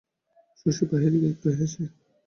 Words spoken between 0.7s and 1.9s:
বাহিরে গিয়া একটু বসে।